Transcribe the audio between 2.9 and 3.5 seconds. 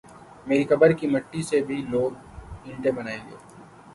بنائی گے۔